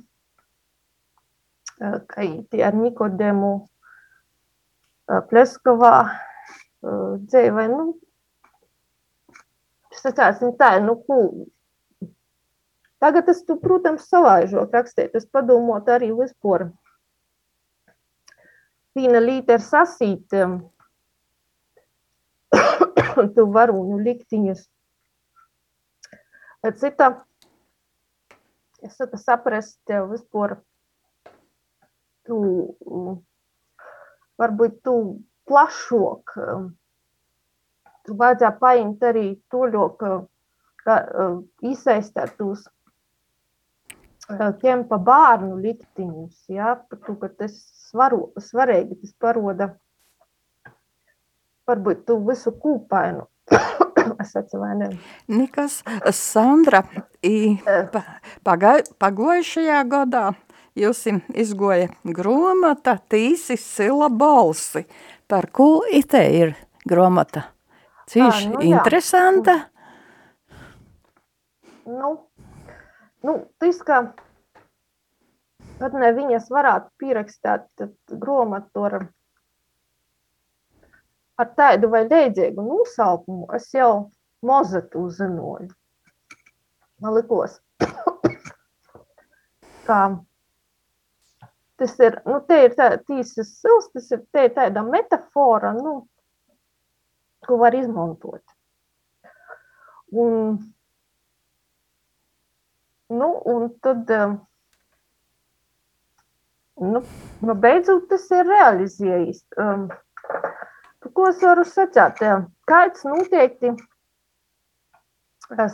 kā 1.80 2.28
tie 2.52 2.62
ar 2.67 2.78
Nikodemu 2.78 3.54
uh, 3.63 5.23
Pleskovā 5.32 5.95
uh, 6.04 7.15
dzīvē, 7.23 7.65
nu, 7.71 7.89
sacāsim 10.04 10.54
tā, 10.60 10.76
nu, 10.84 10.99
ko, 11.08 11.23
Tagad 13.04 13.28
es, 13.28 13.41
tu, 13.43 13.58
protams, 13.60 14.06
savaižot 14.08 14.71
rakstīt, 14.71 15.12
es 15.19 15.26
padomot 15.28 15.89
arī 15.91 16.13
vispār 16.15 16.69
viena 18.95 19.19
līdera 19.19 19.60
sasīt 19.60 20.32
um, 20.39 20.54
tu 23.36 23.47
varūņu 23.58 23.99
liktiņus. 24.08 24.63
Cita, 26.80 27.10
es 28.84 28.95
saku 28.95 29.19
saprast 29.19 29.95
vispār, 30.12 30.56
tu, 32.28 32.38
varbūt 34.39 34.80
tu 34.88 34.95
plašok 35.49 36.38
um, 36.39 36.69
tur 38.08 38.19
vajadzēja 38.19 38.54
paimt 38.62 39.04
arī 39.04 39.26
to, 39.52 39.65
ka, 39.99 40.13
izsaistāt 41.73 42.38
tos 42.39 42.63
ķempa 44.63 44.97
bērnu 45.04 45.58
liktiņus, 45.60 46.45
ja, 46.56 46.76
par 46.89 46.99
to, 47.06 47.15
ka 47.19 47.30
tas 47.43 47.56
svaro, 47.89 48.32
svarīgi, 48.39 48.95
tas 49.02 49.12
paroda 49.19 49.73
varbūt 51.69 52.06
tu 52.08 52.19
visu 52.28 52.54
kūpainu. 52.63 53.28
es 54.23 54.36
atcevainoju. 54.39 54.97
Nikas, 55.28 55.82
Sandra, 56.15 56.84
i, 57.23 57.58
pa, 57.93 58.04
pagai, 58.45 58.82
pagojušajā 59.02 59.84
gadā 59.91 60.26
jūs 60.80 61.06
izgoja 61.38 61.89
gromata 62.04 62.97
tīsi 63.10 63.58
sila 63.60 64.10
balsi. 64.10 64.86
Par 65.28 65.49
ko 65.54 65.84
ite 65.91 66.21
ir 66.36 66.56
gromata? 66.86 67.47
Cīši 68.12 68.49
nu, 68.52 68.62
interesanta? 68.67 69.56
Nu, 71.88 72.12
nu, 73.23 73.38
tas, 73.60 73.80
ka 73.84 74.02
pat 75.80 75.95
ne 75.99 76.12
viņas 76.15 76.49
varētu 76.52 76.91
pierakstāt 77.02 77.88
gromatu 78.19 78.86
ar 78.88 78.97
ar 81.43 81.53
tādu 81.58 81.89
vai 81.93 82.03
līdzīgu 82.08 82.65
nosaukumu 82.65 83.49
es 83.58 83.69
jau 83.75 84.10
mozetu 84.43 85.06
uzzināju. 85.08 85.71
Man 87.03 87.17
likos, 87.17 87.58
ka 89.88 89.99
tas 91.82 91.95
ir, 91.99 92.19
nu, 92.29 92.39
te 92.47 92.62
ir 92.65 92.75
tā, 92.77 92.93
tīsas 93.08 93.51
sils, 93.60 93.89
tas 93.95 94.12
ir, 94.15 94.23
te 94.32 94.47
ir 94.47 94.53
tāda 94.56 94.86
metafora, 94.88 95.73
nu, 95.75 95.95
ko 97.47 97.60
var 97.60 97.75
izmantot. 97.75 98.43
Un, 100.13 100.60
nu, 103.10 103.29
un 103.56 103.67
tad, 103.84 104.13
nu, 106.79 107.03
nu 107.41 107.58
beidzot 107.65 108.08
tas 108.12 108.29
ir 108.32 108.47
realizējis. 108.47 109.43
Um, 109.60 109.89
Ko 111.11 111.27
es 111.27 111.41
varu 111.43 111.65
sacīt? 111.67 112.21
Kaits 112.69 113.03
noteikti 113.03 113.73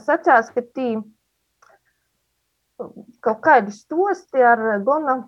sacās, 0.02 0.50
ka 0.56 0.62
tī 0.74 0.88
kaut 3.22 3.42
kādi 3.46 3.72
stosti 3.76 4.42
ar 4.42 4.64
gana 4.88 5.20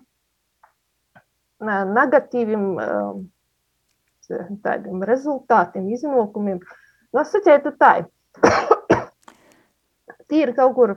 negatīviem 1.62 2.64
tādiem 4.64 5.04
rezultātiem, 5.06 5.90
iznākumiem. 5.94 6.58
Nu, 7.12 7.20
es 7.20 7.30
sacītu 7.34 7.74
tā, 7.78 7.92
tīri 10.32 10.56
kaut 10.56 10.74
kur 10.78 10.94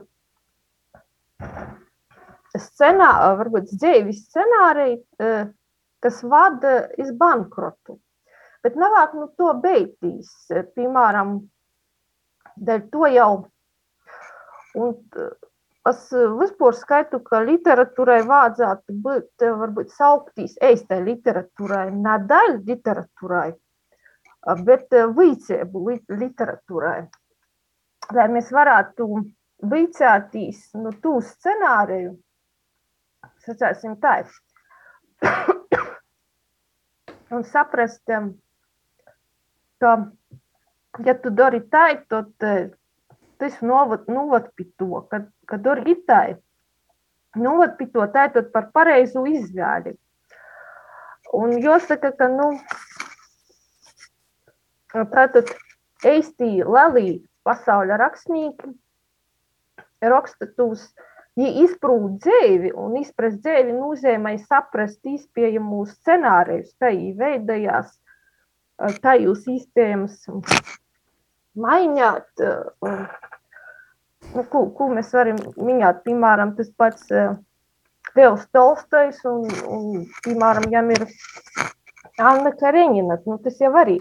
scenā, 2.56 3.10
varbūt 3.38 3.68
dzīves 3.76 4.24
scenārija, 4.30 5.44
kas 6.00 6.22
vada 6.24 6.72
iz 6.96 7.12
bankrotu. 7.12 8.00
Bet 8.66 8.74
nevāk 8.82 9.12
nu 9.14 9.28
to 9.38 9.52
beigtīs, 9.62 10.30
piemēram, 10.50 11.36
dēļ 12.66 12.80
to 12.90 13.08
jau. 13.14 13.32
Un 14.74 14.94
es 15.86 16.00
vispār 16.40 16.74
skaitu, 16.74 17.20
ka 17.28 17.44
literatūrai 17.44 18.24
vajadzētu 18.26 18.94
būt, 19.04 19.44
varbūt 19.60 19.92
sauktīs 19.94 20.56
eistai 20.66 20.98
literatūrai, 21.06 21.84
ne 21.94 22.16
daļa 22.32 22.56
literatūrai, 22.72 23.52
bet 24.66 24.96
vicēbu 25.20 25.82
literatūrai. 26.24 26.96
Lai 28.18 28.26
mēs 28.34 28.50
varētu 28.54 29.06
vicētīs 29.70 30.64
nu, 30.80 30.90
tū 31.04 31.20
scenāriju, 31.28 32.16
sacēsim 33.46 33.94
tā, 34.02 34.16
un 37.36 37.46
saprast, 37.46 38.02
ka, 39.82 39.92
ja 41.04 41.14
tu 41.20 41.30
dari 41.30 41.60
tā, 41.72 41.86
tad 42.10 42.32
tas 43.36 43.60
novad, 43.60 44.06
novad 44.08 44.50
pie 44.56 44.68
to, 44.80 45.02
ka, 45.10 45.22
ka 45.48 45.60
dari 45.60 45.96
tā, 46.08 46.22
novad 47.36 47.76
pie 47.76 47.88
to 47.92 48.06
tātad 48.12 48.50
par 48.52 48.70
pareizu 48.72 49.26
izvēli. 49.28 49.96
Un 51.36 51.56
jāsaka, 51.60 52.12
ka, 52.16 52.30
nu, 52.32 52.52
tātad 54.94 55.50
īsti 56.06 56.62
lielī 56.64 57.08
pasaules 57.44 57.98
rakstnieki 58.00 58.72
raksta 60.00 60.48
tos, 60.56 60.86
ja 61.36 61.48
izprūt 61.64 62.20
dzīvi 62.24 62.72
un 62.78 62.96
izprast 63.00 63.42
dzīvi 63.44 63.74
nozīmē 63.76 64.36
saprast 64.46 65.04
izpējamus 65.08 65.94
scenārijus, 65.98 66.72
kā 66.80 66.92
veidojās 66.92 67.92
tajos 69.02 69.44
sistēmas 69.46 70.18
mainīt. 71.56 72.44
Nu, 74.34 74.42
ko, 74.50 74.66
ko 74.76 74.88
mēs 74.92 75.12
varam 75.14 75.38
minēt? 75.56 76.02
Piemēram, 76.04 76.56
tas 76.58 76.70
pats 76.76 77.08
Liels 78.16 78.46
Tolstojs 78.52 79.22
un, 79.28 79.46
un 79.70 80.04
piemēram, 80.24 80.68
jām 80.72 80.90
ir 80.96 81.06
Anna 82.18 82.52
Kareņina. 82.56 83.20
Nu, 83.26 83.38
tas 83.44 83.60
jau 83.62 83.72
arī. 83.78 84.00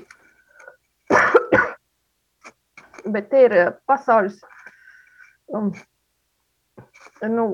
Bet 3.05 3.29
te 3.29 3.43
ir 3.45 3.53
pasaules 3.85 4.39
um, 5.53 5.69
nu, 7.21 7.45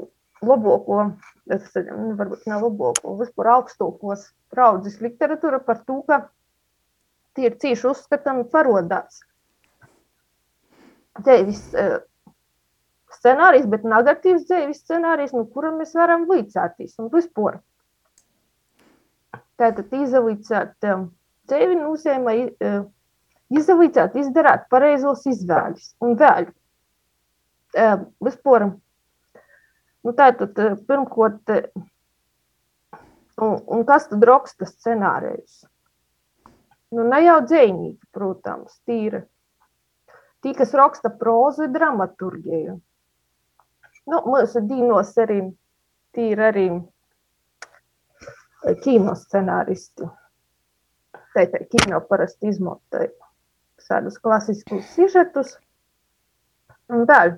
labāko, 0.42 1.00
nu, 1.12 2.12
varbūt 2.20 2.46
ne 2.48 2.60
labāko, 2.62 3.16
vispār 3.20 3.52
augstākos 3.58 4.30
raudzes 4.58 5.02
literatūra 5.04 5.60
par 5.66 5.82
to, 5.88 6.00
ka 6.08 6.24
tie 7.36 7.50
ir 7.50 7.58
cīši 7.62 7.88
uzskatami 7.92 8.46
parodās. 8.52 9.22
Dzīves 11.22 11.64
uh, 11.76 11.98
scenārijs, 13.18 13.68
bet 13.72 13.84
negatīvs 13.88 14.48
dzīves 14.50 14.82
scenārijs, 14.86 15.36
no 15.36 15.46
kura 15.46 15.74
mēs 15.76 15.94
varam 15.98 16.26
līdzēties 16.30 16.98
un 17.02 17.12
vispār. 17.14 17.60
Tātad 19.62 19.92
izavīcēt 19.94 20.88
um, 20.90 21.10
dzīvi 21.50 21.78
nozīmē 21.78 22.36
uh, 22.48 22.82
izavīcēt, 23.54 24.18
izdarāt 24.24 24.66
pareizos 24.72 25.26
izvēles. 25.30 25.92
Un 26.02 26.16
vēl, 26.20 26.50
uh, 27.78 28.06
vispār, 28.26 28.72
nu 30.02 30.16
tātad 30.18 30.64
uh, 30.64 30.80
un, 33.42 33.60
un 33.68 33.86
kas 33.90 34.10
tad 34.10 34.26
raksta 34.32 34.70
scenārijus? 34.70 35.62
Nu, 36.92 37.06
ne 37.08 37.22
jau 37.24 37.38
dzēnīgi, 37.48 38.10
protams, 38.16 38.80
tīri. 38.88 39.22
Tī, 40.42 40.56
kas 40.58 40.74
raksta 40.76 41.12
prozu, 41.22 41.68
ir 41.68 41.76
dramaturgiju. 41.76 42.80
Nu, 44.12 44.22
mūsu 44.28 44.64
dīnos 44.68 45.14
arī 45.22 45.40
tīri 46.18 46.48
arī 46.48 46.68
eh, 46.76 48.76
kino 48.84 49.14
scenāristi. 49.16 50.10
Tā 51.32 51.46
ir 51.48 51.68
kino 51.72 52.02
parasti 52.10 52.50
izmantoja 52.52 53.12
tādus 53.92 54.20
klasiskus 54.24 54.88
sižetus. 54.96 55.56
Vēl, 56.92 57.36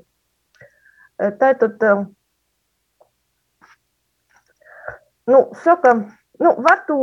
eh, 1.20 1.32
tā 1.40 1.54
tad, 1.60 1.84
eh, 1.84 2.04
nu, 5.34 5.40
saka, 5.64 5.96
Nu, 6.42 6.56
var 6.66 6.82
tu 6.88 6.98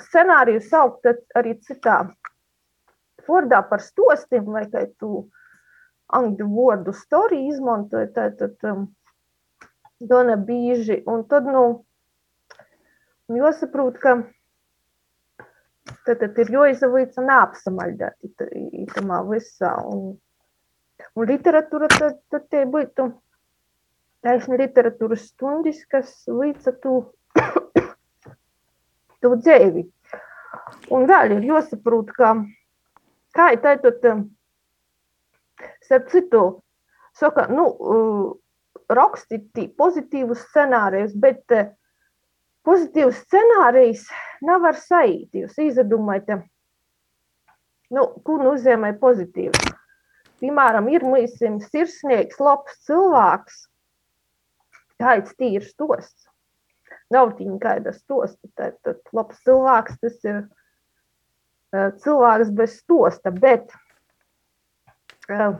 scenāriju 0.00 0.62
saukt 0.64 1.08
arī 1.36 1.58
citā 1.66 1.98
fordā 3.26 3.60
par 3.68 3.82
stostiem, 3.84 4.48
vai 4.54 4.64
kā 4.72 4.86
tu 4.98 5.26
angļu 6.16 6.46
vārdu 6.54 6.94
story 6.96 7.44
izmantoji, 7.50 8.10
tātad 8.16 8.56
um, 8.70 8.88
dona 10.00 10.36
bīži. 10.48 11.02
Un 11.10 11.26
tad, 11.30 11.46
nu, 11.46 11.84
jāsaprot, 13.36 14.00
ka 14.02 14.16
tad, 16.06 16.16
tad 16.24 16.40
ir 16.42 16.52
jāizavīca 16.56 17.24
neapsamaļdēt 17.28 18.46
itamā 18.86 19.22
visā. 19.28 19.76
Un, 19.92 20.16
un 21.14 21.30
literatūra 21.30 21.92
tad, 21.94 22.20
tad 22.32 22.48
te 22.50 22.64
būtu 22.64 23.10
taisni 24.24 24.58
literatūras 24.60 25.30
stundis, 25.30 25.84
kas 25.92 26.12
līdz 26.28 26.72
tu 26.82 26.98
to 29.24 29.34
dzīvi. 29.38 29.86
Un 30.94 31.06
vēl 31.10 31.36
ir 31.36 31.46
jāsaprot, 31.50 32.10
ka 32.16 32.34
kā 33.36 33.50
ir 33.54 34.06
um, 34.10 34.24
starp 35.84 36.08
citu, 36.10 36.44
saka, 37.16 37.46
nu, 37.52 37.66
rakstīt 38.90 39.60
pozitīvus 39.78 40.42
scenārijus, 40.50 41.14
bet 41.14 41.54
uh, 41.54 41.70
pozitīvs 42.66 43.20
scenārijs 43.26 44.06
nav 44.46 44.66
ar 44.70 44.78
saīti. 44.78 45.44
Jūs 45.44 45.58
izdomājat, 45.62 46.42
nu, 47.94 48.06
ko 48.24 48.38
nozīmē 48.42 48.94
pozitīvi. 49.00 49.74
Piemēram, 50.40 50.88
ir 50.88 51.04
mūsim 51.04 51.58
sirsnieks, 51.60 52.40
labs 52.40 52.78
cilvēks, 52.88 53.66
kāds 55.00 55.36
tīrs 55.36 55.74
tosts. 55.76 56.29
Nav 57.10 57.32
kāda 57.62 57.92
stosta, 57.96 58.48
tad, 58.54 58.76
tad 58.86 59.00
labs 59.16 59.40
cilvēks, 59.46 59.96
tas 60.02 60.28
ir 60.28 60.36
uh, 60.44 61.90
cilvēks 62.04 62.52
bez 62.54 62.76
stosta, 62.82 63.32
bet 63.34 63.74
uh, 65.30 65.58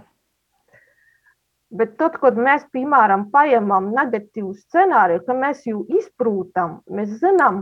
Bet 1.71 1.93
tad, 2.01 2.17
kad 2.19 2.35
mēs, 2.35 2.65
piemēram, 2.75 3.29
paņemam 3.31 3.93
negatīvu 3.95 4.57
scenāriju, 4.59 5.21
ka 5.23 5.37
mēs 5.39 5.61
jau 5.69 5.85
izprūtam, 6.01 6.81
mēs 6.91 7.13
zinām, 7.21 7.61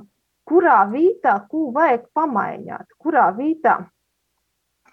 kurā 0.48 0.78
vietā, 0.88 1.34
ko 1.50 1.66
vajag 1.74 2.06
pamainīt, 2.16 2.86
kurā 3.04 3.26
vietā, 3.36 3.74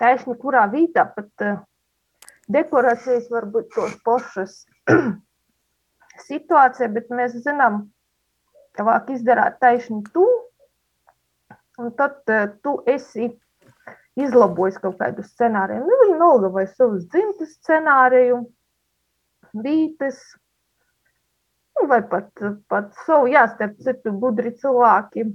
taisni, 0.02 0.36
kurā 0.42 0.66
vietā 0.74 1.06
pat 1.16 1.46
uh, 1.48 1.62
dekorācijas 2.52 3.32
var 3.32 3.48
būt 3.56 3.72
tos 3.78 3.96
pašas 4.04 4.58
situācija, 6.28 6.92
bet 6.98 7.08
mēs 7.08 7.40
zinām, 7.48 7.86
ka 8.76 8.86
vajag 8.88 9.16
izdarīt 9.16 9.58
taisni 9.64 10.04
tu, 10.14 10.26
un 11.80 11.92
tad 12.00 12.22
uh, 12.32 12.48
tu 12.64 12.78
esi 12.92 13.32
izlabojis 14.16 14.80
kaut 14.80 14.98
kādu 15.00 15.26
scenāriju. 15.26 15.84
Nu, 15.84 16.00
vienalga 16.06 16.52
vai 16.54 16.66
savus 16.72 17.08
dzimtas 17.12 17.56
scenāriju, 17.60 18.42
bītes, 19.66 20.20
nu, 21.76 21.88
vai 21.92 22.02
pat, 22.12 22.32
pat 22.72 22.94
savu 23.06 23.28
jāstarp 23.32 23.80
citu 23.84 24.16
gudri 24.22 24.54
cilvēki 24.62 25.28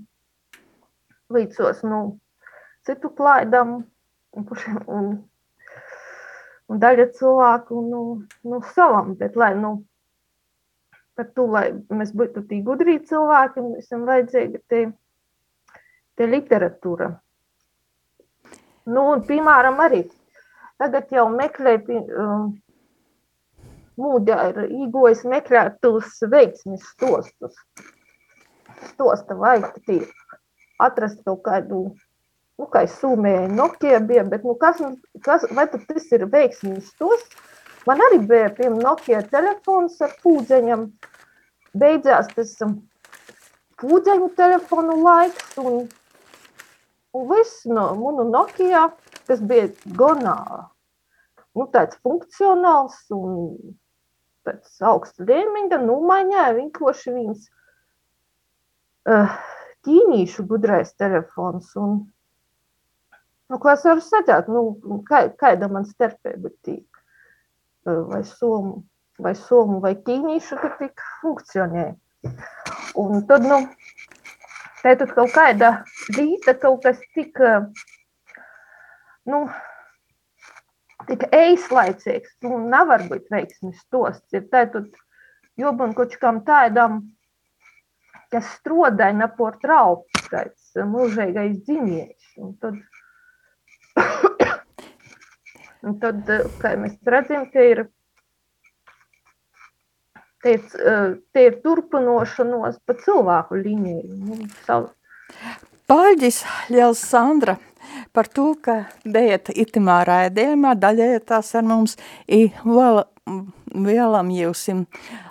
līdzos, 1.30 1.84
nu, 1.86 2.00
citu 2.88 3.12
klaidam, 3.16 3.82
un, 4.36 4.48
un, 4.86 5.12
un 6.70 6.82
daļa 6.82 7.10
cilvēku, 7.18 7.84
nu, 7.92 8.02
nu 8.48 8.62
savam, 8.74 9.14
bet 9.20 9.36
lai, 9.38 9.52
nu, 9.58 9.76
par 11.18 11.28
to, 11.36 11.46
lai 11.50 11.66
mēs 11.92 12.12
būtu 12.16 12.44
tī 12.48 12.60
gudrī 12.66 12.98
cilvēki, 13.06 13.62
mums 13.64 13.82
visam 13.82 14.06
vajadzīga 14.08 14.62
te, 14.70 14.80
te 16.16 16.28
literatūra. 16.30 17.10
Nu, 18.90 19.04
un, 19.12 19.22
piemēram, 19.26 19.78
arī 19.84 20.04
tagad 20.80 21.12
jau 21.12 21.26
meklēju, 21.34 22.00
um, 22.24 22.46
mūģa 24.00 24.36
ir 24.50 24.60
īgojis 24.86 25.24
meklēt 25.28 25.80
tos 25.84 26.16
veiksmes 26.32 26.84
stostus. 26.94 27.58
Stosta 28.92 29.36
vajag 29.36 29.76
tī 29.84 29.98
atrast 30.80 31.20
kaut 31.26 31.42
kādu, 31.44 31.82
nu, 32.56 32.68
kā 32.72 32.86
es 32.86 32.96
sūmēju, 33.02 33.50
Nokia 33.52 34.00
bija, 34.00 34.24
bet, 34.24 34.46
nu, 34.46 34.56
kas, 34.60 34.80
kas, 35.26 35.44
vai 35.56 35.66
tad 35.68 35.84
tas 35.88 36.08
ir 36.16 36.24
veiksmes 36.32 36.88
stosts? 36.94 37.36
Man 37.88 38.02
arī 38.04 38.18
bija, 38.28 38.50
piemēram, 38.56 38.82
Nokia 38.84 39.22
telefons 39.32 40.00
ar 40.04 40.12
pūdzeņam. 40.20 40.84
Beidzās 41.80 42.28
tas 42.34 42.52
pūdzeņu 43.80 44.28
telefonu 44.36 44.98
laiks 45.00 45.54
un, 45.62 45.86
un 47.16 47.30
viss 47.30 47.62
no 47.70 47.86
munu 47.96 48.26
Nokia, 48.28 48.88
kas 49.30 49.40
bija 49.40 49.70
gonā, 49.96 50.36
nu, 51.56 51.66
tāds 51.72 51.96
funkcionāls 52.04 52.98
un 53.16 53.32
pēc 54.44 54.84
augsta 54.90 55.24
līmeņa 55.30 55.80
nomaiņāja 55.86 56.52
vienkārši 56.58 57.16
viens 57.16 57.48
uh, 59.08 59.40
ķīnīšu 59.86 60.44
gudrais 60.52 60.92
telefons. 61.00 61.72
Un, 61.80 61.96
nu, 63.48 63.56
ko 63.62 63.72
es 63.72 63.88
varu 63.88 64.04
sacīt, 64.04 64.52
nu, 64.52 65.00
kā, 65.08 65.28
kāda 65.40 65.70
man 65.72 65.88
starpība 65.88 66.52
tī, 66.66 66.80
uh, 66.80 66.89
vai 68.10 68.22
somu, 68.26 68.82
vai 69.20 69.34
somu, 69.38 69.80
vai 69.84 69.94
ķīnīšu, 70.06 70.58
ka 70.60 70.70
tik 70.80 71.02
funkcionē. 71.22 71.86
Un 73.00 73.24
tad, 73.28 73.46
nu, 73.48 73.60
tātad 74.82 75.14
kaut 75.16 75.32
kāda 75.34 75.72
rīta 76.16 76.56
kaut 76.60 76.82
kas 76.84 77.00
tik, 77.16 77.40
nu, 79.30 79.44
tik 81.08 81.26
eislaicīgs, 81.34 82.36
nu, 82.46 82.58
nevar 82.72 83.06
būt 83.10 83.30
veiksmis 83.32 83.80
stosts. 83.86 84.36
Ir 84.36 84.48
tātad 84.52 84.90
jābūt 85.60 85.96
kaut 85.98 86.16
kam 86.20 86.42
tādam, 86.46 87.02
kas 88.30 88.46
strodai 88.58 89.12
ne 89.16 89.28
por 89.36 89.58
trauks, 89.62 90.28
tāds 90.30 90.82
mūžīgais 90.92 91.56
dzīvnieks. 91.64 92.34
Un 92.40 92.54
tad, 92.62 92.78
un 95.86 95.96
tad, 96.02 96.28
kā 96.60 96.74
mēs 96.80 96.96
redzam, 97.06 97.46
tie 97.52 97.66
ir, 97.72 97.82
tie, 100.44 100.56
tie 101.34 101.46
ir 101.48 101.58
turpinošanos 101.64 102.80
pa 102.86 102.96
cilvēku 103.04 103.60
līniju. 103.60 104.20
Nu, 104.28 104.40
savu. 104.66 104.92
Paļģis, 105.90 106.44
Ļels 106.70 107.00
Sandra, 107.02 107.56
par 108.14 108.28
to, 108.30 108.52
ka 108.62 108.84
dēta 109.02 109.54
itimā 109.58 110.02
raidījumā 110.06 110.76
daļējotās 110.78 111.54
ar 111.58 111.66
mums 111.66 111.96
i 112.30 112.44
vēl, 112.62 113.02
vielam 113.86 114.30
jūsim 114.34 114.84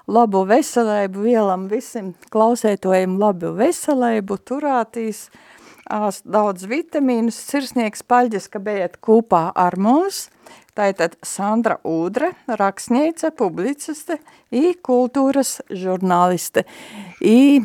labu 0.09 0.43
veselību, 0.49 1.23
vielam 1.23 1.67
visiem 1.71 2.13
klausētojiem 2.33 3.17
labu 3.21 3.53
veselību, 3.57 4.39
turātīs 4.47 5.27
daudz 5.89 6.65
vitamīnus, 6.69 7.37
sirsnieks 7.49 8.05
paļģis, 8.05 8.47
ka 8.53 8.61
bijat 8.63 8.97
kopā 9.01 9.49
ar 9.57 9.77
mums, 9.81 10.27
tātad 10.77 11.17
Sandra 11.25 11.79
Ūdre, 11.83 12.31
rakstniece, 12.47 13.33
publiciste 13.35 14.19
i 14.55 14.75
kultūras 14.85 15.59
žurnāliste. 15.69 16.63
I 17.19 17.59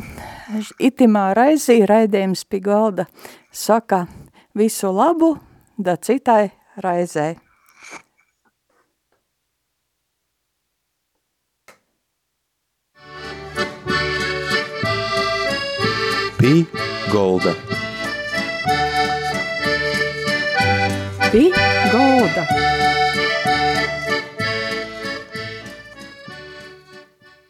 itimā 0.81 1.31
raizī 1.37 1.83
raidījums 1.87 2.43
pie 2.49 2.63
galda 2.65 3.07
saka– 3.53 4.05
Visu 4.55 4.87
labu, 4.87 5.33
da 5.77 5.97
citai 5.99 6.47
raizē. 6.79 7.35
Pī 16.39 16.53
golda. 17.11 17.51
Pī 21.35 21.51
golda. 21.91 22.84